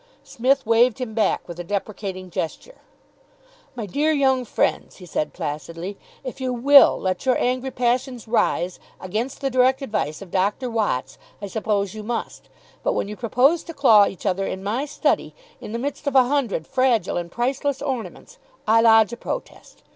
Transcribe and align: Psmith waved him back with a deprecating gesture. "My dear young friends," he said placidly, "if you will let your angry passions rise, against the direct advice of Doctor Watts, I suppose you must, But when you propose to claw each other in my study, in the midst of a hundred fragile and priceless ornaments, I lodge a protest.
Psmith 0.23 0.65
waved 0.65 0.97
him 0.97 1.13
back 1.13 1.47
with 1.47 1.59
a 1.59 1.63
deprecating 1.63 2.31
gesture. 2.31 2.79
"My 3.75 3.85
dear 3.85 4.11
young 4.11 4.45
friends," 4.45 4.95
he 4.95 5.05
said 5.05 5.31
placidly, 5.31 5.95
"if 6.23 6.41
you 6.41 6.51
will 6.51 6.99
let 6.99 7.27
your 7.27 7.37
angry 7.37 7.69
passions 7.69 8.27
rise, 8.27 8.79
against 8.99 9.41
the 9.41 9.51
direct 9.51 9.83
advice 9.83 10.19
of 10.19 10.31
Doctor 10.31 10.71
Watts, 10.71 11.19
I 11.39 11.45
suppose 11.45 11.93
you 11.93 12.01
must, 12.01 12.49
But 12.81 12.93
when 12.93 13.09
you 13.09 13.15
propose 13.15 13.61
to 13.65 13.75
claw 13.75 14.07
each 14.07 14.25
other 14.25 14.47
in 14.47 14.63
my 14.63 14.85
study, 14.87 15.35
in 15.59 15.71
the 15.71 15.77
midst 15.77 16.07
of 16.07 16.15
a 16.15 16.23
hundred 16.23 16.65
fragile 16.65 17.15
and 17.15 17.31
priceless 17.31 17.79
ornaments, 17.79 18.39
I 18.67 18.81
lodge 18.81 19.13
a 19.13 19.17
protest. 19.17 19.83